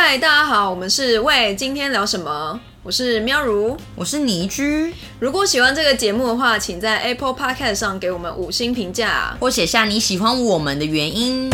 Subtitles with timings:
[0.00, 2.58] 嗨，大家好，我们是喂，今天聊什么？
[2.84, 4.94] 我是喵如，我是倪居。
[5.18, 11.50] 如果喜欢这个节目的话，请在 Apple Podcast 上给我们五星评价，或写下你喜欢我们的原因。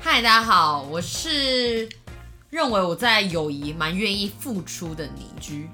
[0.00, 1.86] 嗨，大家好，我是
[2.48, 5.68] 认为我在友谊蛮愿意付出的倪居。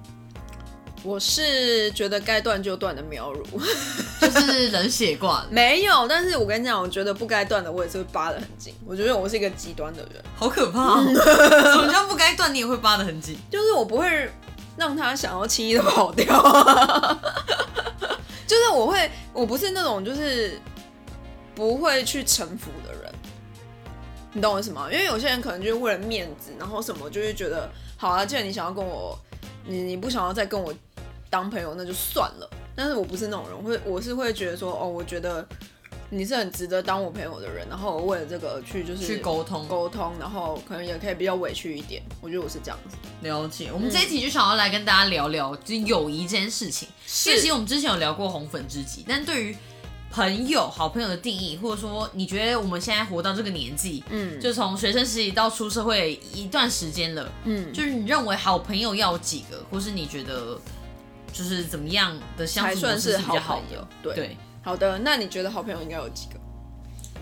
[1.02, 3.42] 我是觉得该断就断的苗如，
[4.20, 5.46] 就是冷血挂。
[5.50, 8.74] 没有，但是我跟你讲，我觉得不该断的，我也是会扒的很紧。
[8.84, 11.00] 我觉得我是一个极端的人，好可怕。
[11.02, 13.38] 什么叫不该断，你也会扒的很紧？
[13.50, 14.30] 就是我不会
[14.76, 16.26] 让他想要轻易的跑掉。
[18.46, 20.60] 就是我会，我不是那种就是
[21.54, 23.10] 不会去臣服的人。
[24.34, 24.86] 你懂我意思吗？
[24.92, 29.18] 因为有些人可能就是为了面子，然后什么就会觉得，好啊，既然你想要跟我，
[29.64, 30.74] 你你不想要再跟我。
[31.30, 35.46] 当朋友那就算了，但是我不是那种人，会我是会觉得说，哦，我觉得
[36.10, 42.96] 你是很值得当我朋友的人，然后为了这个去就是去沟通沟通，然后可能也可以比较委屈一点，我觉得我是这样子。
[43.22, 46.88] 了解，我们这一题就想要来跟大家聊聊，就是友谊这件事情。
[47.26, 49.56] 因为其实我们之前有聊过红粉知己，但对于
[50.10, 60.58] 朋友、好朋友的定义，或者说你觉得我们现在活到这个年纪，嗯，就从学生时期到出社会一段时间了，嗯，就是你认为好朋友要几个，或是你觉得？
[61.32, 64.14] 就是怎么样的相处是比较好的？
[64.14, 64.98] 对，好的。
[64.98, 66.40] 那你觉得好朋友应该有几个？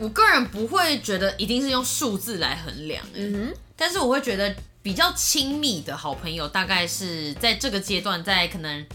[0.00, 3.55] 我个人不会觉得一定是用数字来衡量，嗯哼。
[3.77, 8.87] 但是我会觉得比较亲密的好朋友，大概是在这个阶段，在可能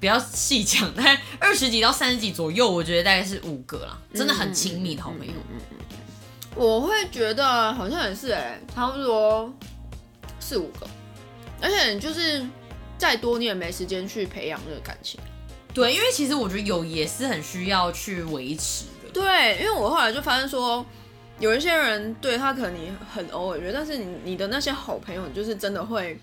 [0.00, 5.32] 比较细讲，在 二十几到三十几左右，我觉得大概是五个啦，真的很亲密的好朋友。
[5.50, 5.76] 嗯嗯嗯。
[6.54, 9.52] 我会觉得好像也是哎，差不多
[10.40, 10.86] 四五个，
[11.60, 12.44] 而且就是。
[12.98, 15.20] 再多你也没时间去培养这个感情，
[15.72, 19.10] 对，因为其实我觉得友谊也是很需要去维持的。
[19.12, 20.84] 对，因为我后来就发现说，
[21.38, 26.18] 有一些人对他可能你很偶尔约，但是你你的那些好朋友，就是真的会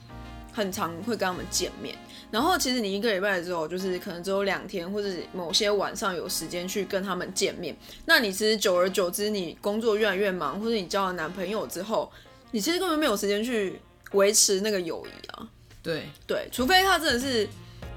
[0.52, 1.96] 很常会跟他们见面。
[2.32, 7.74] 然后其实你一个礼拜之后，就是可能只有两天或者某些晚上有时间去跟他们见面。
[8.06, 12.12] 那你其实久而久之，你工作越来越忙，或者你交了男朋友之后，
[12.52, 13.80] 你其实根本没有时间去
[14.12, 15.48] 维持那个友谊啊。
[15.86, 17.48] 对对，除非他真的是，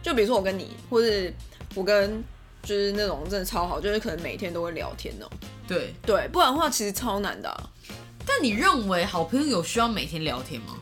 [0.02, 1.32] 就比如说我跟你，或是
[1.74, 2.22] 我跟
[2.62, 5.26] 就是那种真的超好，就是可能每天都会聊天哦。
[5.66, 7.70] 对对，不然的话其实超难的。
[8.26, 10.76] 但你认为好朋友有需要每天聊天吗？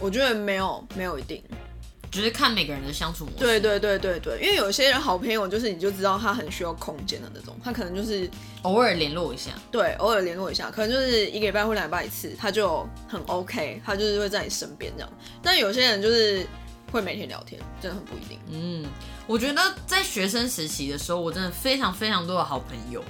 [0.00, 1.40] 我觉得没有，没有一定。
[2.14, 3.38] 只是看每个人的相处模式。
[3.38, 8.30] 对对对对对，因为有些人好朋友就是你就知道他很需要空间的那种，他可能就是
[8.62, 9.50] 偶尔联络一下。
[9.72, 15.12] 对，偶尔联络一下，可能就是一个礼拜或两礼拜一次，他就很 OK，他就是会在你身边这样。
[15.42, 16.46] 但有些人就是
[16.92, 18.38] 会每天聊天，真的很不一定。
[18.52, 18.86] 嗯，
[19.26, 23.02] 我觉得在学生时期的时候，我真的非常非常多的好朋友。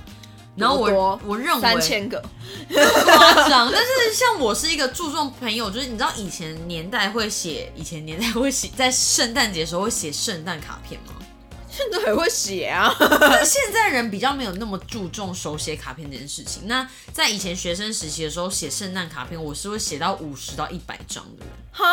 [0.57, 2.23] 然后我我认为三千个
[2.73, 11.15] 夸张，但是像我是一个注重朋友，就是你知道以前年代会写，以前年代会写在圣诞节的时候会写圣诞卡片吗？
[11.69, 12.95] 现在还会写啊，
[13.45, 16.69] 现在人比较没有那么注重手写卡片这件事情。
[16.69, 21.49] 那在以前学生时期的时候写圣诞卡片，我是会写到五十到一百张的人。
[21.73, 21.85] 哈？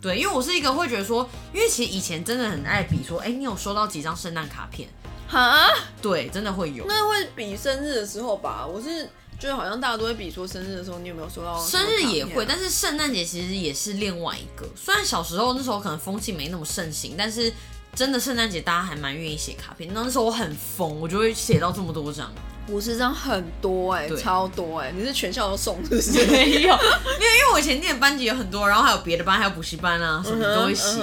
[0.00, 4.88] 对，因为我是一个会觉得说，因为其实以前真的很爱比说，哎，你有收到几张圣诞卡片？
[5.28, 5.68] 哈，
[6.00, 6.84] 对，真的会有。
[6.88, 8.66] 那会比生日的时候吧？
[8.66, 9.04] 我是
[9.38, 11.62] 觉得好像大家都会比说生日的时候，你有没有收到？
[11.64, 14.66] 生日也会，但是圣诞节其实也是另外一个。
[14.74, 17.52] 虽然小时候那时候可能风气没那么盛行，但是
[17.94, 19.90] 真的圣诞节大家还蛮愿意写卡片。
[19.92, 22.32] 那时候我很疯，我就会写到这么多张，
[22.68, 24.92] 五十张很多哎，超多哎！
[24.94, 26.26] 你是全校都送是不是？
[26.26, 30.98] 没有， 因为因为我以前念班级有很多，然后还有别的班，还有补习班啊，什么都会写。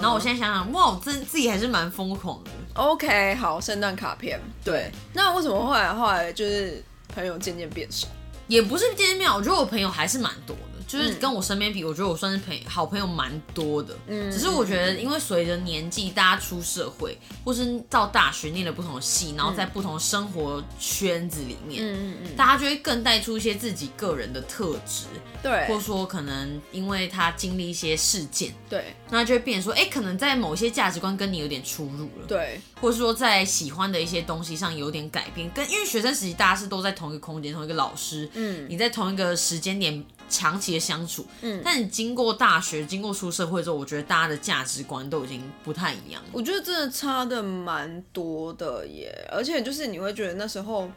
[0.00, 2.50] 然后我现在想想，哇，我真自己还是蛮疯狂的。
[2.74, 4.40] OK，好，圣诞卡片。
[4.64, 8.06] 对，那为什么后来后来就是朋友渐渐变少？
[8.48, 10.71] 也不是渐渐变少，我觉得我朋友还是蛮多的。
[10.92, 13.96] 就是跟我身边比，我觉得我算是朋好朋友蛮多的。
[14.06, 25.04] 嗯，只是我觉得，因为随着年纪，大家出社会，或是到大学念了不同的系，然后在不同的生活圈子里面，嗯嗯嗯，大家就会更带出一些自己个人的特质。
[25.42, 32.26] 对，或者说可能因为他经历一些事件，对，那就会变说，哎，可能在某些价值观跟你有点出入了。
[32.28, 40.04] 对，或者说在喜欢的一些东西上有点改变，跟因为学生时期大家是都在同一个空间，同一个老师，嗯，你在同一个时间点。
[40.32, 46.22] 长期的相处，嗯，但你经过大学，经过出社会之后，我觉得大家的价值观都已经不太一样。
[46.32, 50.90] 我觉得真的差的蛮多的耶，而且就是你会觉得那时候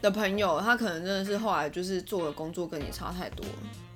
[0.00, 3.44] 的朋友，他可能真的是后来就是做的工作跟你差太多。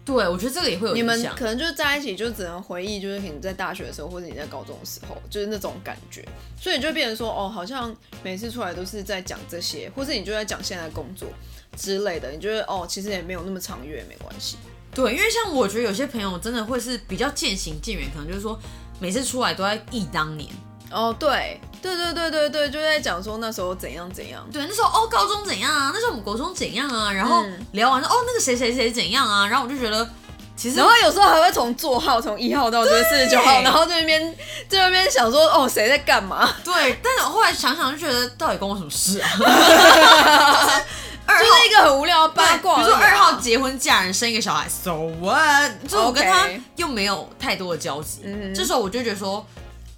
[0.04, 1.20] 对，我觉得这个也会有你们。
[1.34, 6.24] 可能就是在一起，就只能回忆，就是可能在大学的时候，或者你在高中的时候，就是那种感觉，
[6.60, 7.92] 所以就变成说，哦，好像
[8.22, 11.28] 每次出来都是在讲这些，或者你就在讲现在工作
[11.76, 14.56] 之类的，你觉得哦，其实也没有那么长远，也没关系。
[14.94, 18.58] 对，因为像我觉得有些朋友真的会是比较渐行渐远，可能就是说
[18.98, 20.48] 每次出来都在忆当年。
[20.90, 24.48] 哦，对，对对对对对，就在讲说那时候怎样怎样。
[24.52, 25.90] 对，那时候哦，高中怎样啊？
[25.92, 27.12] 那时候我们国中怎样啊？
[27.12, 29.46] 然后嗯聊完说哦，那个谁谁谁怎样啊？
[29.48, 30.08] 然后我就觉得，
[30.56, 34.34] 其实然后有时候还会从座号从一号到这四十九号，然后在那边
[34.68, 39.28] 在那边想说哦谁在干嘛，对，但是我后来想想就觉得，到底关我什么事啊？
[41.26, 42.76] 二号就是一个很无聊的八卦。
[42.76, 45.72] 比如说二号结婚嫁人生一个小孩，so what？
[45.82, 49.44] 就是我跟他又没有太多的交集嗯哼这时候我就觉得说，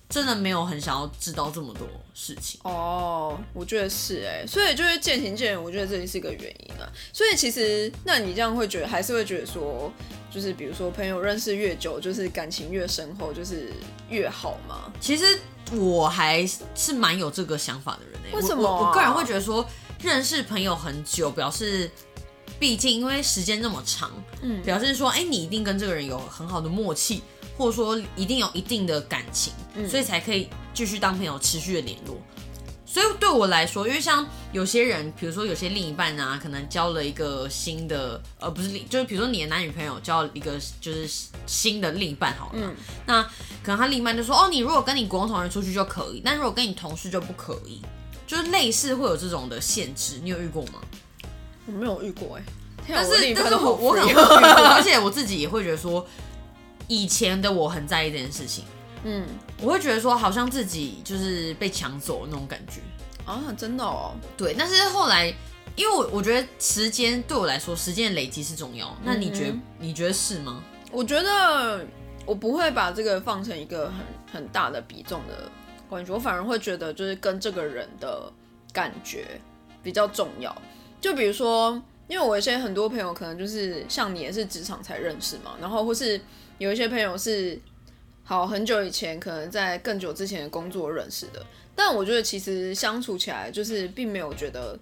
[0.09, 2.61] 真的没有很想要知道这么多事情。
[2.65, 6.89] 哦，我觉得是哎，所以就是渐行渐远，我觉得这也是一个原因啊。
[7.13, 9.93] 所以其实，那你这样会觉得，还是会觉得说，
[10.31, 13.73] 就是比如说朋友认识越久，就是感情越深厚，就是
[14.09, 14.91] 越好吗？
[14.99, 15.39] 其实
[15.73, 19.65] 我还是蛮有这个想法的人诶、为什么啊我我我个人会觉得说，
[20.03, 21.91] 认识朋友很久，表示。
[22.59, 24.11] 毕竟，因为时间那么长，
[24.43, 27.23] 嗯表示说，哎、你一定跟这个人有很好的默契，
[27.57, 32.21] 或者说一定有一定的感情，嗯所以才可以继续当朋友，持续的联络。
[32.85, 41.09] 所以对我来说，因为像有些人，比如说有些另一半啊，可能交了一个新的，呃，不是另，就是比如说你的男女朋友交了一个就是
[41.47, 42.75] 新的另一半好了，嗯
[43.07, 43.23] 那
[43.63, 47.81] 可能他另一半就说，哦，你如果跟你国中同学出去就可以，但如果跟你同事就不可以，
[48.29, 50.75] 就是类似会有这种的限制，你有遇过吗？
[51.67, 52.43] 我没有遇过哎，
[52.87, 56.07] 但是但是我我可能会哦 遇过，而且我自己也会觉得说，
[56.87, 58.65] 以前的我很在意这件事情，
[59.05, 59.27] 嗯
[59.61, 62.81] 我会觉得说好像自己就是被抢走那种感觉。
[63.25, 65.27] 啊，真的哦，对，但是后来，
[65.77, 68.97] 因为我我觉得时间对我来说，时间的累积是重要。
[69.05, 70.63] 那你觉得、嗯你觉得是吗？
[70.91, 71.85] 我觉得
[72.25, 73.97] 我不会把这个放成一个很
[74.33, 75.51] 很大的比重的
[75.89, 78.31] 关系，我反而会觉得就是跟这个人的
[78.73, 79.41] 感觉
[79.83, 80.55] 比较重要。
[81.01, 86.21] 就比如说，因为我有一些很多朋友可能就是像你也是职场才认识嘛，然后或是
[86.59, 87.59] 有一些朋友是
[88.25, 91.45] 好很久以前可能在更久之前的工作认识的，
[91.75, 94.79] 但我觉得其实相处起来就是并没有觉得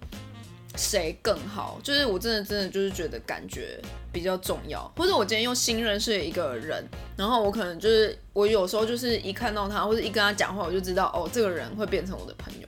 [0.77, 3.81] 谁更好，就是我真的真的就是觉得感觉
[4.13, 6.87] 比较重要，或者我今天又新认识一个人，
[7.17, 12.67] 然后我可能就是我有时候就是一看到他或者一跟他讲话，我就知道哦，这个人会变成我的朋友。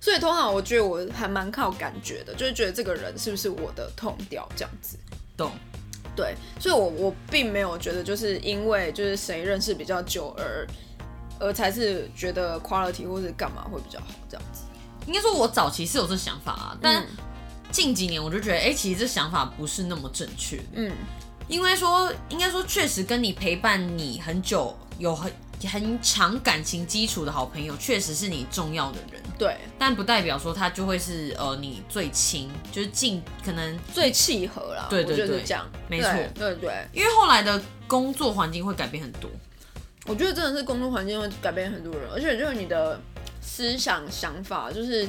[0.00, 4.96] 所以通常我觉得我还蛮靠感觉的，就是觉得这个人是不是我的痛调这样子。
[5.36, 5.52] 懂。
[6.14, 10.66] 对，所以我我并没有觉得就是因为就是谁认识比较久而
[11.40, 14.64] 而才是觉得 quality 或是干嘛会比较好这样子。
[15.06, 17.06] 应该说，我早期是有这想法啊，但嗯
[17.72, 20.60] 近几年我就觉得，哎、其实这想法不是那么正确。
[20.74, 20.92] 嗯。
[21.48, 25.30] 因为说，应该说，确实跟你陪伴你很久，有很
[25.68, 36.10] 很长感情基础的好朋友，确实是你重要的人，对，但不代表说他就会是呃你最亲，就是近可能最契合啦，对对对这样，没错。
[36.34, 39.28] 对对对，因为后来的工作环境会改变很多。
[40.06, 42.98] 我觉得真的是工作环境会改变很多人，而且就是你的
[43.42, 45.06] 思想想法，就是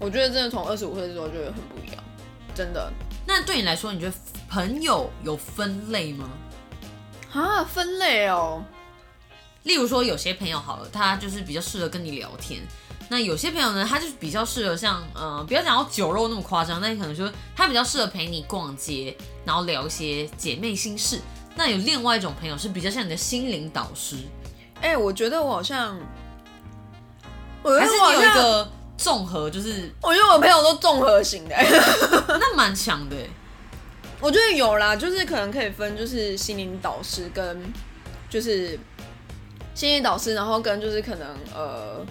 [0.00, 2.02] 我觉得真的从二十五岁之后就很不一样，
[2.54, 2.90] 真的
[3.26, 4.12] 那对你来说，你觉得
[4.48, 6.28] 朋友有分类吗？
[7.32, 8.64] 啊，分类哦，
[9.64, 12.60] 例如说，有些朋友好了，他就是比较适合跟你聊天。
[13.08, 21.20] 那有些朋友呢，他就是比较适合像，呃，不要讲到酒肉那么夸张，但可能说他比较适合陪你逛街，然后聊一些姐妹心事。
[21.54, 24.16] 那有另外一种朋友是比较像你的心灵导师，
[24.80, 25.98] 哎、我觉得我好像，
[27.62, 31.56] 我觉得我好像，有一个综合，就是我觉得我朋友都综合型的、
[32.38, 33.30] 那蛮强的欸。
[34.20, 37.58] 我觉得有啦，就是可能可以分，就是心灵导师跟
[38.28, 38.78] 就是
[39.74, 42.04] 心理导师，然后跟就是可能呃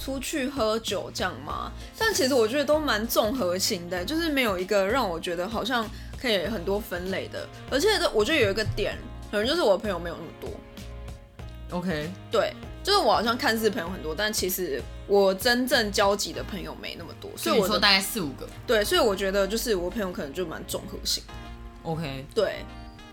[0.00, 1.70] 出去喝酒这样嘛。
[1.96, 5.88] 但其实我觉得都蛮综合型的，就是没有一个让我觉得好像
[6.20, 7.46] 可以很多分类的。
[7.70, 8.98] 而且这我觉得有一个点，
[9.30, 11.78] 可能就是我朋友没有那么多。
[11.78, 12.52] OK，对，
[12.84, 18.46] 就是我好像看似朋友很多，但其实我真正交集的朋友没那么多，所以我说大概四五个。
[18.66, 21.24] 对，所以我觉得就是我朋友可能就蛮综合性。
[21.82, 22.64] OK，对，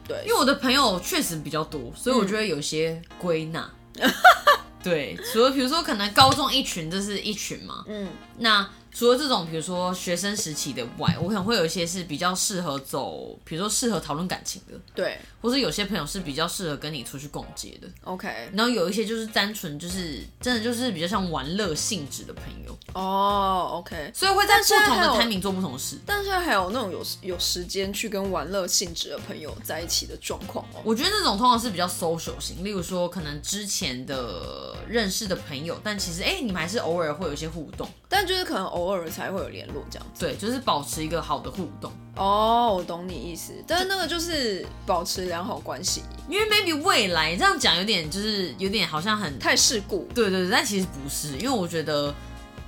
[0.08, 3.72] 对，因为我的朋友确实比较多，所以我觉得有些归纳。
[4.84, 7.86] 对，除了比如说可能高中一群，这是一群嘛。
[7.88, 8.10] 嗯
[8.40, 17.88] 那除了这种，比如说学生时期的外，我可能会有一些是比较适合走，比如说适合讨论感情的，对或是有些朋友是比较适合跟你出去逛街的。
[18.04, 18.50] ，OK。
[18.54, 22.78] 然后有一些就是单纯就是真的就是比较像玩乐性质的朋友。
[22.94, 24.12] 哦，OK。
[24.14, 25.98] 所以会在不同的 timing 做不同的事。
[26.06, 30.82] 但现在还有那种有有时间去跟玩乐性质的朋友在一起的状况哦。
[30.84, 40.26] 我觉得那种通常是比较 social 型，例如说可能之前的认识的朋友，但其实哎、你们还是偶尔会有一些互动，但就是可能偶尔才会有联络这样子。
[40.26, 41.90] 对，就是保持一个好的互动。
[42.18, 50.06] 哦，我懂你意思，但是那个就是保持良好关系，因为 maybe 未来这样讲有点就是有点好像很太世故。
[50.14, 52.14] 对对对，但其实不是，因为我觉得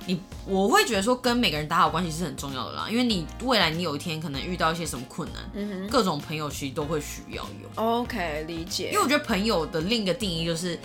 [0.06, 7.68] 你我会觉得说跟每个人打好关系是很重要的啦，因为你未来你有一天可能遇到一些什么困难，嗯各种朋友其实都会需要有。
[7.74, 8.86] ，OK，理解。
[8.86, 10.78] 因为我觉得朋友的另一个定义就是，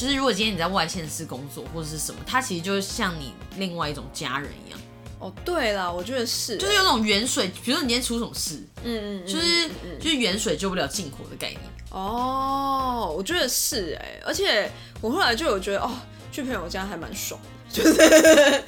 [0.00, 4.80] 就是如果今天你在外县市工作或者是什么，他其实就是像你另外一种家人一样，
[5.18, 11.60] 哦，对了，我觉得是，就是有种远水，比如说你今天出什么事，嗯嗯嗯，就是就是远水救不了近火的概念。
[11.90, 15.90] 哦，我觉得是哎、而且我后来就有觉得哦，
[16.32, 18.64] 去朋友家还蛮爽的，就是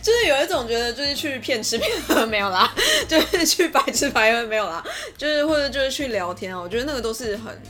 [0.00, 2.74] 就是有一种觉得就是去骗吃骗喝没有啦，
[3.06, 4.82] 就是去白吃白喝没有啦，
[5.18, 7.60] 就是或者就是去聊天啊，我觉得那个都是很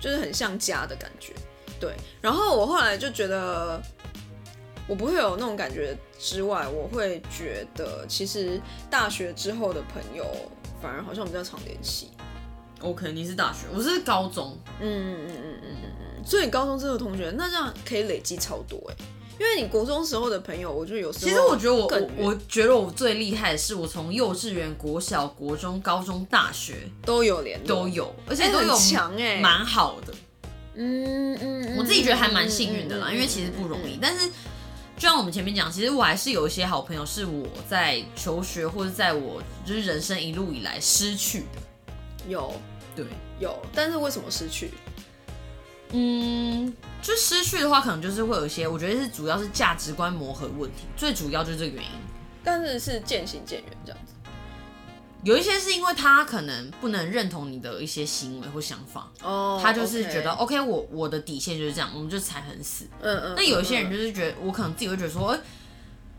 [0.00, 1.32] 就是很像家的感觉。
[1.80, 3.80] 对，然后我后来就觉得
[4.86, 10.24] 我不会有那种感觉之外，我会觉得其实大学之后的朋友
[10.80, 12.10] 反而好像比较常联系。
[12.80, 18.94] OK，你是大学，我是高中，嗯嗯嗯嗯嗯嗯嗯，所以你高中这个同学，那这样可以累积超多哎，
[19.40, 30.12] 因为你国中时候的朋友，我就有时候其实我觉得我更我我觉得我最厉害的是，我从幼稚园、国小、国中、高中、大学都有联络，都有，而而且都有强哎，蛮好的。
[30.12, 30.18] 嗯
[30.78, 33.98] 嗯嗯，我自己觉得还蛮幸运的啦，嗯因为其实不容易。。
[34.00, 34.28] 但是
[34.96, 41.60] 就像我们前面讲，其实我还是有一些好朋友是我在求学或者在我就是人生一路以来失去的。
[42.28, 42.54] 有
[42.94, 43.04] 对，
[43.40, 44.70] 有，但是为什么失去？
[45.90, 51.90] 嗯，就失去的话，可能就是会有一些，我觉得是主要是价值观磨合问题，最主要就是这个原因。
[52.44, 54.12] 但是是渐行渐远这样子。
[55.28, 62.86] 有一些是因为他可能不能认同你的一些行为或想法，哦他就是觉得 OK 我我的底线就是这样，我们就踩很死。
[63.02, 63.34] 嗯嗯。
[63.36, 65.40] 那有一些人就就是觉得，我可能自己会觉得说，哎、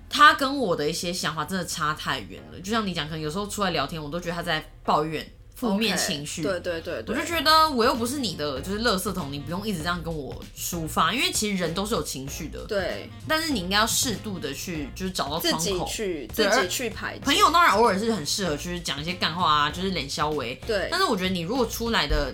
[0.07, 2.59] 他跟我的一些想法真的差太远了。
[2.59, 5.27] 就像你讲，可能有时候出来聊天，我都觉得他在抱怨
[5.59, 6.41] 负面情绪。
[6.41, 15.87] 对对对对，我就觉得我又不是你的，就是垃圾桶，你不用一直这样跟我抒发，因为其实人都是有情绪的，对但是你应该要适度的去，就是找到自己窗口。
[15.87, 20.55] 去自己去排解朋友当然偶尔是很适合，就是讲一些干话啊，就是脸消微。
[20.65, 22.33] 对但，是我觉得你如果出来的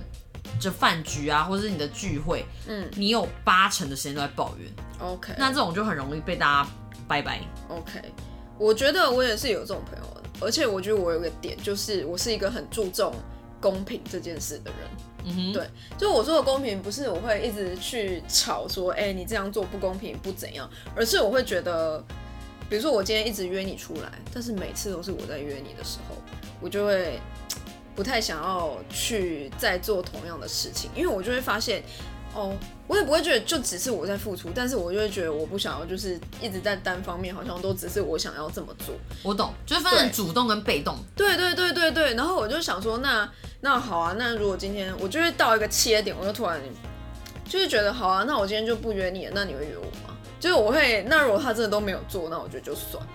[0.59, 6.69] 这饭局啊，或者是你的聚会，嗯你有八成的时间都在抱怨，，OK，那这种就很容易被大家
[7.07, 7.41] 拜拜。
[7.67, 7.99] OK，
[8.57, 13.13] 我觉得我也是有这种朋友的，而且我觉得我有个点，就是我是一个很注重
[13.61, 14.79] 公平这件事的人。
[15.27, 21.97] 嗯哼，对就我说的公平，不是我会一直去吵说，哎、你这样做不公平，不怎样，而是我会觉得，
[22.69, 26.15] 比如说我今天一直约你出来，但是每次都是我在约你的时候，
[26.61, 27.19] 我就会
[27.95, 31.81] 不太想要去再做同样的事情，因为我就会发现，
[32.35, 32.53] 哦，
[32.87, 38.93] 我也不会觉得就只是我在付出，但是我就会觉得我不想要就是一直在单方面，好像都只是我想要这么做。
[39.23, 40.97] 我懂，就是分成主动跟被动。
[41.15, 43.27] 对对对对对，然后我就想说，那
[43.61, 46.59] 那好啊，那如果今天我就会到一个切点，我就突然
[47.47, 50.15] 就是觉得好啊，那我今天就不约你了，那你会约我吗？
[50.37, 53.09] 就是我会，那如果他真的都没有做，那我觉得就算了。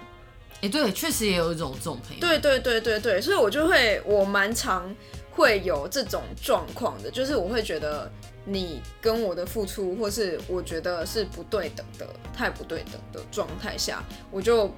[0.62, 2.20] 哎、对，确实也有一种这种朋友。
[2.20, 4.94] 对对对对对，所以我就会，我蛮常
[5.40, 8.10] 会有这种状况的，就是我会觉得
[8.44, 12.06] 你跟我的付出，或是我觉得是不对等的，
[12.36, 14.70] 太不对等的状态下，我就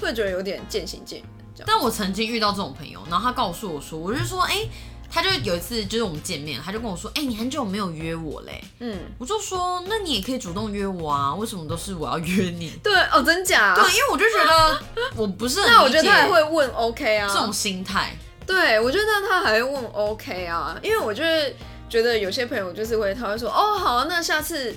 [0.00, 1.28] 会觉得有点渐行渐远。
[1.64, 4.66] 但我曾经遇到这种朋友，然后他告诉我说，我就说，哎、
[5.08, 8.64] 他就有一次就是我们见面，他就跟我说，哎、你很久没有约我嘞。
[8.80, 12.70] 嗯，我就说，那你也可以主动约我啊，为什么都是我要约你？
[12.82, 13.76] 对哦，真假？
[13.76, 14.82] 对，因为我就觉得
[15.14, 18.16] 我不是很 那我觉得他还会问 OK 啊，这种心态。
[18.46, 21.54] 对我觉得他还会问 OK 啊，因为我就是
[21.88, 24.74] 觉得有些朋友就是会，他会说哦好啊，那下次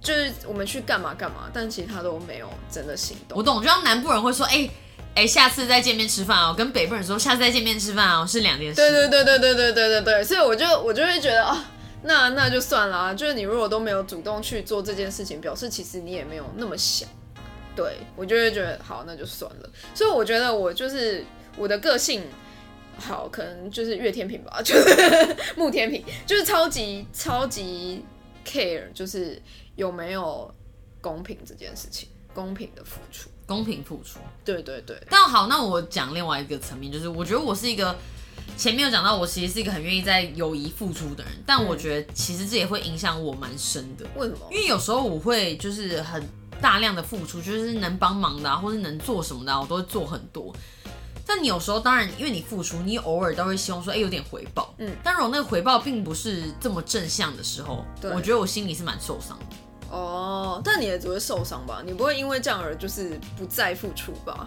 [0.00, 3.38] 就是我们去干嘛干嘛，但其实他都没有真的行动。
[3.38, 4.68] 我懂，就像南部人会说，哎、
[5.14, 8.76] 哎、下次再见面吃饭哦，跟北部人说下次再见面吃饭哦，是两件事。
[8.76, 11.56] 对对对对对对对对对，所以我就我就会觉得哦，
[12.02, 17.08] 那那就算了啊，就是你如果都没有主动去做这件事情，表示其实你也没有那么想。
[17.76, 19.70] 对我就会觉得好，那就算了。
[19.94, 21.24] 所以我觉得我就是
[21.56, 22.22] 我的个性。
[22.98, 28.02] 好，可能就是月天平吧， 就是木天平，就是超级超级
[28.46, 29.40] care，就是
[29.76, 30.52] 有没有
[31.00, 33.28] 公平这件事情，公平的付出。
[33.46, 34.18] 公平付出。
[34.44, 37.94] 对对对，但好，那我讲另外一个层面，就是我觉得我是一个
[38.56, 44.48] 前面有讲到，我其实是一个很愿意在友谊付出的人，但我觉得其实这也会影响我蛮深的，为什么？
[44.50, 46.26] 因为有时候我会就是很
[46.58, 50.54] 大量的付出，就是能帮忙的、啊，或是能做什么的、啊，我都会做很多。
[51.34, 54.72] 但你有时候当然，因为你付出，你偶尔都会希望说，哎、有点回报。
[54.78, 59.56] 嗯但如果那个回报并不是这么正向的时候，对我觉得我心里是蛮受伤的。
[59.90, 61.82] 哦，但你也只会受伤吧？
[61.84, 64.46] 你不会因为这样而就是不再付出吧？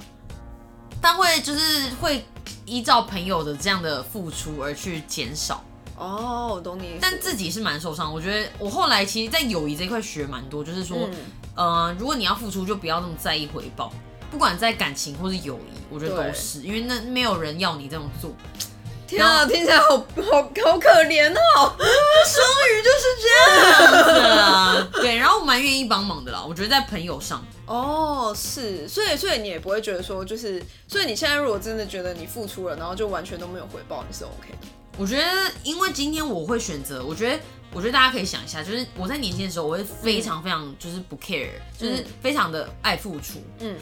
[1.01, 2.23] 但会就是会
[2.65, 5.61] 依照朋友的这样的付出而去减少。
[5.97, 6.97] 哦，我懂你。
[7.01, 8.13] 但自己是蛮受伤。
[8.13, 11.15] 我觉得我后来其实，在友谊这一块学蛮多，就是说，嗯
[11.55, 13.91] 呃，如果你要付出，就不要那么在意回报，
[14.29, 18.31] 不管在感情或是友谊，我觉得都是，因为那没有人要你这种做。
[19.07, 21.75] 天啊，听起来好好好可怜哦。
[22.27, 26.43] 双鱼就是这样对啊，对，然后我蛮愿意帮忙的啦。
[26.45, 34.67] 我觉得在朋友上，哦，是，所以所以你也不会觉得说，就是，所以你现在如果真的觉得你付出了，然后就完全都没有回报，你是 OK 的。
[34.97, 37.39] 我觉得因为今天我会选择，我觉得。
[37.73, 43.43] 我觉得大家可以想一下，就是我在年轻的时候，我会非常非常就是不 care，、就是非常的爱付出。
[43.59, 43.75] 嗯，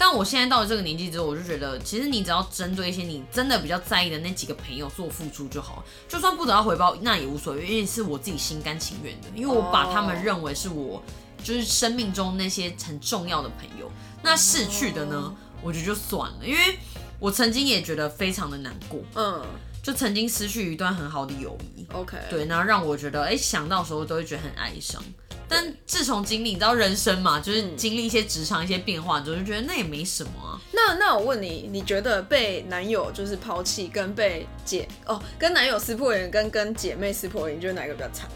[0.00, 11.02] 但我现在到了这个年纪之后，我就觉得，其实你只要针对一些你真的比较在意的那几个朋友做付出就好，就算不得到回报，那也无所谓，因为是我自己心甘情愿的，因为我把他们认为是我
[11.44, 13.92] 就是生命中那些很重要的朋友。
[14.22, 16.78] 那逝去的呢，我觉得就算了，因为
[17.18, 19.44] 我曾经也觉得非常的难过，嗯
[19.82, 21.86] 就曾经失去一段很好的友谊。
[21.92, 25.02] ，OK，，对，然后让我觉得，哎、想到的时候都会觉得很哀伤。
[25.50, 27.76] 但自从经历，你知道人生嘛，就是嗯。
[27.76, 30.60] 经历一些职场一些变化之后，就觉得那也没什么啊。
[30.72, 38.28] 那那我问你，你觉得被男友就是抛弃，跟被姐哦，跟男友撕破脸，跟跟姐妹撕破脸，你觉得哪个比较惨？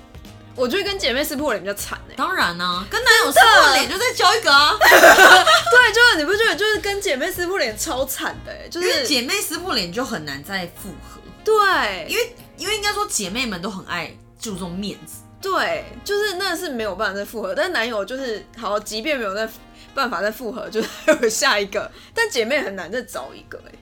[0.57, 2.15] 我觉得跟姐妹撕破脸比较惨哎。
[2.17, 19.49] 当然呢、跟男友撕破脸就再交一个啊， 对，就是你不觉得就是跟姐妹撕破脸超惨的哎，就是姐妹撕破脸就很难再复合，对，因为因为应该说姐妹们都很爱注重面子，对，就是那是没有办法再复合，但男友就是好，即便没有再
[19.95, 23.73] 办法再复合，就是还有下一个，但姐妹很难再找一个哎，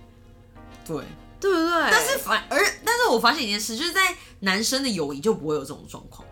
[0.85, 0.97] 对。
[1.43, 1.69] 对不对？
[1.91, 6.25] 但是反而，但是我发现一件事，就是在男生的友谊就不会有这种状况。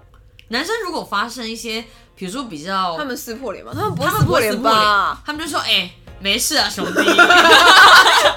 [0.50, 1.84] 男生如果发生一些，
[2.14, 3.72] 比如说比较他们撕破脸吗？
[3.74, 7.00] 他们不会撕破脸吧？，他们就说：“哎、没事啊，兄弟。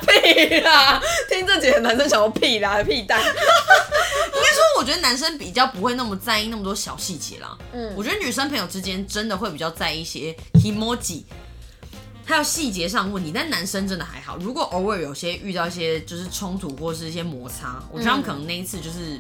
[0.06, 1.02] 屁啦！
[1.30, 3.20] 听这几个男生想说屁啦，屁蛋。
[3.20, 7.58] 应该说，我觉得男生比较不会那么在意那么多小细节啦。
[7.74, 11.24] 嗯我觉得女生朋友之间真的会比较在意一些 emoji，
[12.26, 14.38] 还有细节上的问题，但男生真的还好。
[14.38, 19.20] 如果偶尔有些遇到一些就是冲突或是一些摩擦，我觉得他们可能那一次就是、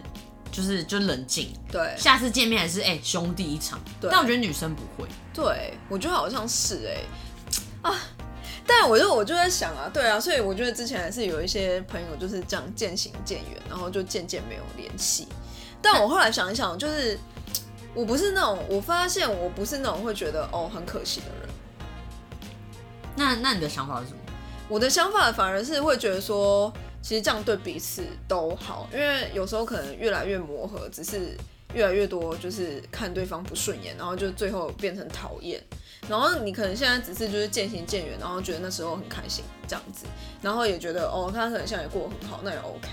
[0.52, 3.80] 就是就冷静，对下次见面还是哎、兄弟一场。
[4.00, 5.08] 对但我觉得女生不会。
[5.34, 7.96] 对，我觉得好像是哎、啊。
[8.66, 15.28] 但我就我就在想啊，对啊，所以我觉得之前还是有一些朋友就是这样渐行渐远，然后就渐渐没有联系。
[15.82, 17.20] 但我后来想一想，就是
[17.94, 21.50] 我不是那种，我发现我不是那种会觉得哦很可惜的人。
[23.16, 24.20] 那那你的想法是什么？
[24.70, 26.72] 我的想法反而是会觉得说，
[27.02, 31.38] 其实这样对彼此都好，因为有时候可能越来越磨合，只是
[31.74, 35.62] 越来越多就是看对方不顺眼，然后就最后变成讨厌。
[36.10, 40.06] 然后你可能现在只是就是渐行渐远，然后觉得那时候很开心这样子，
[40.42, 42.90] 然后也觉得哦，他可能现在也过得很好，那也 OK，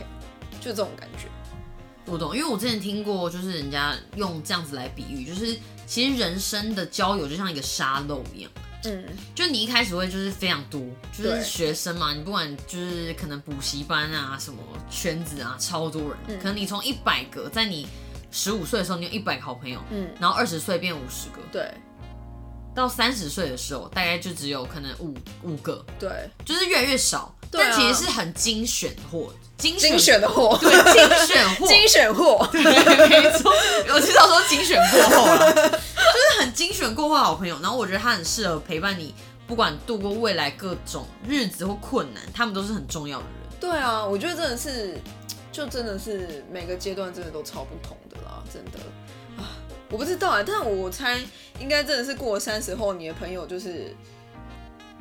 [0.60, 1.28] 就这种感觉。
[2.06, 8.50] 我懂，因为我之前听过，就是人家用这样子来比喻，就是其实人生的交友就像一个沙漏一样。
[8.84, 10.80] 嗯，就你一开始会就是非常多，
[11.12, 14.58] 就是学生嘛，你不管就是可能补习班啊什么
[14.90, 16.38] 圈子啊，超多人，嗯。
[16.38, 17.86] 可能你从一百个，在你
[18.30, 20.08] 十五岁的时候你有一百个好朋友，嗯。
[20.18, 21.70] 然后二十岁变五十个，对
[22.80, 26.08] 到三十岁的时候大概就只有可能五五个，对，
[26.46, 33.52] 就是越来越少，对啊但其实是很精选货，精选精选的货，对精选货，精选货， 对，没错，
[33.94, 37.58] 我知道说精选过后了，就是很精选过后的好朋友。
[37.60, 39.14] 然后我觉得他很适合陪伴你，
[39.46, 43.60] 不管度过未来各种日子或困难，他们都是很重要的人。
[43.60, 44.98] 对啊，我觉得真的是，
[45.52, 48.78] 就真的是每个阶段真的都超不同的啦，真的
[49.36, 49.59] 啊，
[49.90, 51.18] 我不知道啊，但我猜
[51.58, 53.94] 应该真的是过了三十后，你的朋友就是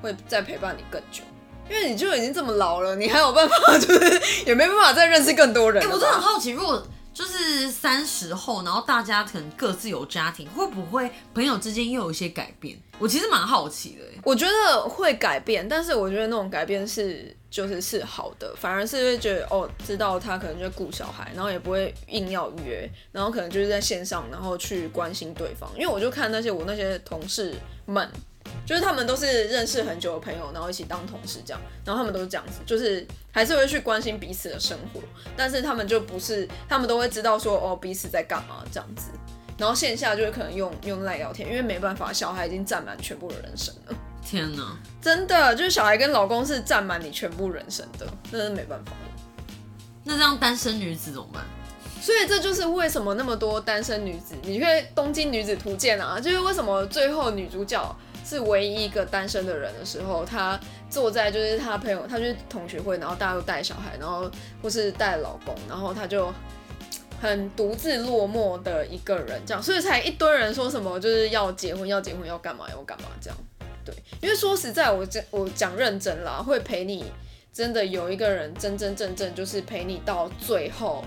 [0.01, 1.21] 会再陪伴你更久，
[1.69, 6.83] 因为你就已经这么老了，你还有办法就是也没办法再认识更多人哎、我真的很好奇，如果
[7.19, 12.79] 就是三十后，然后大家可能各自有家庭，会不会朋友之间又有一些改变？
[12.97, 25.69] 我其实蛮好奇的、我觉得会改变，但是我觉得那种改变是就是是好的，反而是会觉得哦，知道他可能就顾小孩，然后也不会硬要约，然后可能就是在线上，然后去关心对方。
[25.75, 27.53] 因为我就看那些我那些同事
[27.85, 28.09] 们，
[28.65, 35.01] 就是他们都是认识很久的朋友，然后一起当同事这样，然后他们都是这样子，就是还是会去关心彼此的生活，
[35.35, 39.09] 但是他们就不是，他们都会知道说哦彼此在干嘛这样子。
[39.57, 43.95] 然后线下就是可能用用赖聊天，因为没办法，小孩已经占满全部的人生了。
[44.23, 44.77] 天哪！
[45.01, 49.53] 真的，就是小孩跟老公是占满你全部人生的，那是没办法的。
[50.05, 51.43] 那这样单身女子怎么办？
[52.01, 57.97] 所以这就是为什么那么多单身女子，你看《东京女子图鉴》啊，就是为什么最后女主角
[58.29, 64.29] 是唯一一个单身的人的时候，他坐在就是他朋友，她去同学会，然后大家都带小孩，然后
[64.61, 66.31] 或是带老公，然后他就
[67.19, 73.37] 很独自落寞的一个人，这样，所以才一堆人说什么就是要结婚，要结婚，要干嘛，要干嘛这样。
[73.83, 77.05] 对，因为说实在，我讲我讲认真啦，会陪你
[77.51, 81.03] 真的有一个人真真正正就是陪你到最后。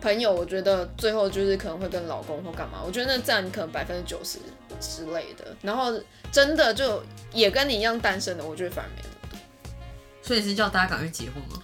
[0.00, 4.38] 朋友，我觉得最后就是可能会跟老公或干嘛，我觉得那占可能百分之九十
[4.80, 5.56] 之类的。
[5.62, 5.92] 然后
[6.30, 7.02] 真的就
[7.32, 9.38] 也跟你一样单身的，我觉得反而没那么多。
[10.22, 11.62] 所以是叫大家赶快结婚吗？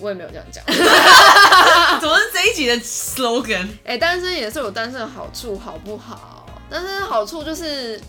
[0.00, 0.64] 我也没有这样讲。
[2.00, 3.68] 怎么是这一集的 slogan？
[3.84, 6.44] 哎，单身也是有单身的好处，好不好？
[6.68, 8.00] 单身的好处就是，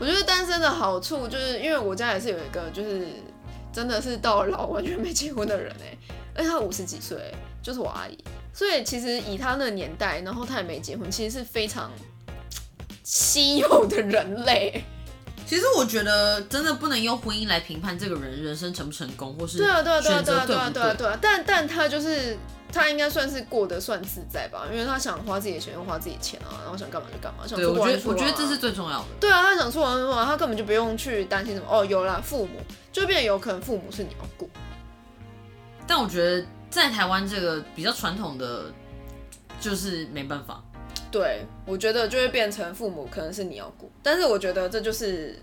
[0.00, 3.06] 我觉得单身的好处就是，因为我家也是有一个，就是
[3.72, 5.96] 真的是到老完全没结婚的人哎，
[6.34, 7.32] 而且他五十几岁，
[7.62, 8.18] 就是我阿姨。
[8.52, 11.92] 所以其实以他那个年代，然后他也没结婚，其实是非常
[13.10, 14.84] 稀有的人类。
[15.44, 21.18] 其实我觉得真的不能用婚姻来评判这个人人生成不成功，或是对啊对啊对啊对啊对啊对啊对啊。
[21.20, 22.38] 但但他就是
[22.72, 27.42] 他应该算是过得算自在吧，因为他想花自己的钱就花自己的钱啊，然后想干嘛就干嘛。
[27.48, 29.06] 对，我觉得我觉得这是最重要的。
[29.18, 31.84] 对啊，他想出玩出玩，他根本就不用去担心什么哦。
[31.84, 32.60] 有了父母，
[32.92, 34.48] 就变得有可能父母是你要顾。
[35.84, 36.46] 但我觉得。
[36.70, 38.66] 在台湾这个比较传统的，
[39.60, 40.62] 就是没办法。
[41.10, 45.36] 对，我觉得就会变成父母可能是你要顾，但是我觉得这就是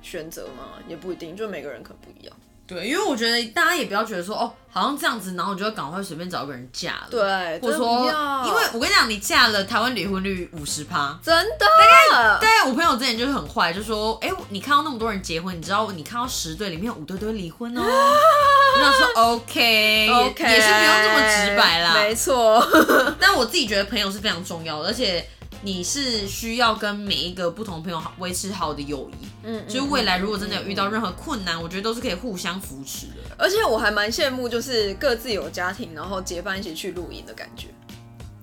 [0.00, 2.36] 选择嘛，也不一定，就每个人可不一样。
[2.66, 7.06] 对，因为我觉得大家也不要觉得说哦，好像这样子，然后我就要赶快随便找一个人嫁了。
[7.10, 8.06] 对，或者说，
[8.46, 11.66] 因为我跟你讲，你嫁了，台湾离婚率五十趴，真的。
[12.10, 17.82] 大概，对我朋友之前就是很坏，就说，哎，你看到那么多人结婚，你知道你看到十对里面有五对都会离婚哦。
[17.84, 21.94] 我想说，OK，OK，也是不用这么直白啦。
[21.94, 22.66] 没错。
[23.20, 25.28] 但我自己觉得朋友是非常重要的，而且。
[25.64, 33.14] 你是需要跟每一个不同朋友好维持好的友谊，嗯，就是未来如果真的有遇到任何困难，我觉得都是可以互相扶持的。
[33.38, 37.68] 而且我还蛮羡慕，就是各自有家庭，然后结伴一起去露营的感觉。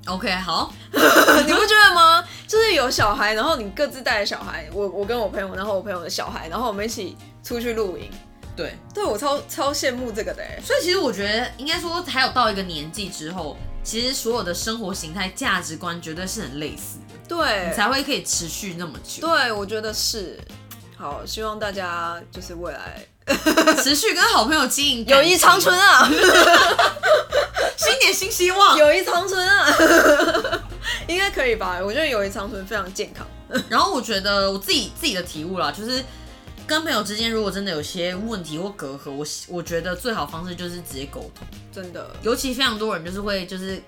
[0.08, 2.24] OK，好， 你不觉得吗？
[2.48, 8.10] 就是有小孩，然后你各自带着小孩，我我跟我朋友，然后我朋友的小孩，然后我们一起出去露营。
[8.56, 10.44] 对，对我超超羡慕这个的。
[10.64, 17.16] 所以其实我觉得，应该说还有到一个年纪之后，其实所有的生活形态、价值观绝对是很类似的。
[17.28, 19.28] 对，才会可以持续那么久。
[19.28, 20.40] 对，我觉得是。
[20.98, 23.04] 好，希望大家就是未来
[23.82, 26.08] 持续跟好朋友经营友谊长存啊！
[27.78, 29.66] 新年新希望，友谊长存啊！
[31.08, 31.80] 应该可以吧？
[31.84, 33.26] 我觉得友谊长存非常健康。
[33.68, 36.04] 然后我觉得我自己自己的体悟啦，就是
[36.72, 41.46] 跟朋友之间如果真的有些问题或隔阂，我我觉得最好方式就是直接沟通。
[41.72, 43.82] 真的，尤其非常多人就是会就是。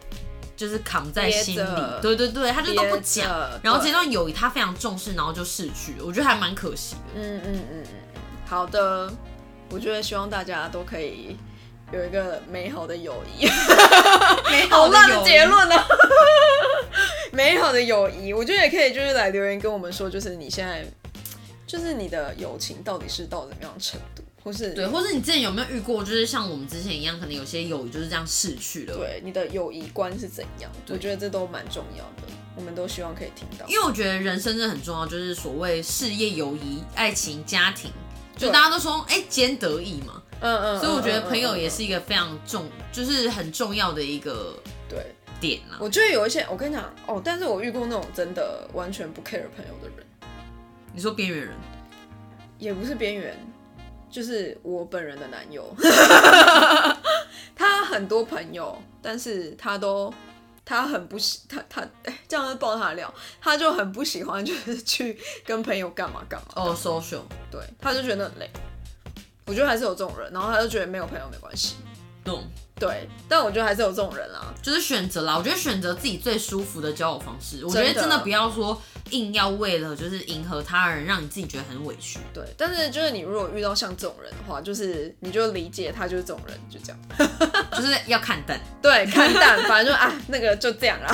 [0.55, 3.27] 就是扛在心里，对对对，他就都不讲，
[3.63, 6.99] 然后这段友谊他非常重视，然后就逝去了，我觉得还蛮可惜的。
[7.15, 7.83] 嗯嗯嗯嗯，
[8.45, 9.11] 好的，
[9.71, 11.35] 我觉得希望大家都可以
[11.91, 13.47] 有一个美好的友谊，
[14.51, 15.75] 美好的结论呢？
[17.33, 20.85] 美好的友谊，我觉得也可以，就是来留言跟我们说，就是你现在，
[21.73, 24.21] 就是你的友情到底是到怎么样程度？
[24.43, 28.95] 或是对，或是你之前有没有遇过，就是像我们之前一样，可能有些友谊就是这样逝去了。
[28.95, 30.71] 对，你的友谊观是怎样？
[30.87, 33.65] 我觉得这都蛮重要的，我们都希望可以听到。
[33.65, 37.89] 因为我觉得人生真的很重要，就是所谓事业、友谊、爱情、家庭，
[38.37, 40.21] 就大家都说哎兼得意嘛。
[40.41, 40.79] 嗯嗯。
[40.79, 45.07] 所以我觉得朋友也是一个非常重，就是很重要的一个对
[45.41, 45.79] 点啊。
[45.79, 50.02] 我觉得有一些，我跟你讲哦，但是我遇过那种真的完全不 care 朋友的人。
[50.93, 51.55] 你说边缘人？
[52.59, 53.35] 也不是边缘。
[54.09, 55.75] 就是我本人的男友，
[57.55, 60.13] 他很多朋友，但是他都
[60.63, 61.83] 他很不喜他他
[62.27, 68.47] 这样子爆他的料，他就很不喜欢就是去跟朋友干嘛干嘛哦，social，对，他就觉得很累。
[69.47, 71.77] 我觉得还是有这种人，然后他就觉得没有朋友没关系，
[72.23, 72.43] 懂。
[72.79, 75.37] 对，但我觉得还是有这种人啦，就是选择啦。
[75.37, 78.79] 我觉得选择自己最舒服的交友方式，我觉得真的不要说
[79.11, 82.19] 硬要为了就是迎合他人，让你自己觉得很委屈。
[82.33, 86.99] 对，但是就是你如果遇到像这种人的话，就是你就理解他就是这种人，就这样，
[87.71, 88.59] 就是要看淡。
[88.81, 91.09] 对，看淡，反正就啊，那个就这样啦。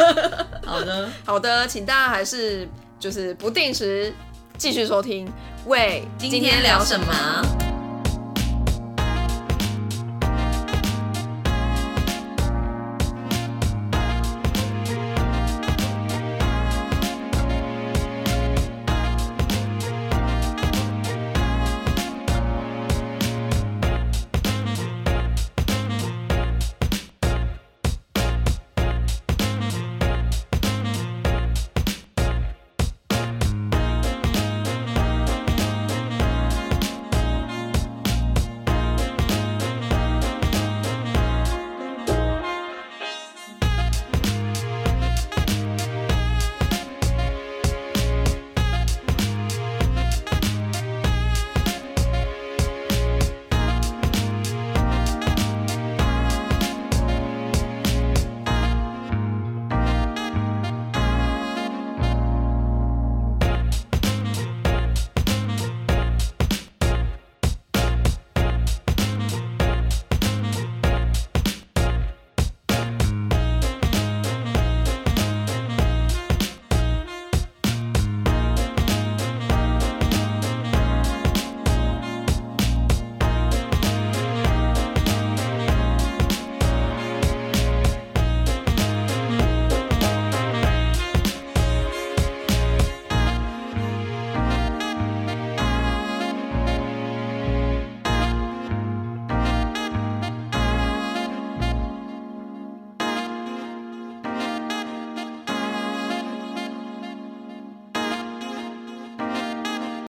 [0.66, 4.12] 好的，好的，请大家还是就是不定时
[4.58, 5.30] 继续收听。
[5.66, 7.69] 喂，今天聊什么？